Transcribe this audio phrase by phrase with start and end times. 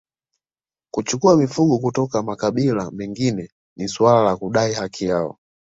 [0.93, 5.37] Kuchukua mifugo kutoka makabila mengine ni suala la kudai haki yao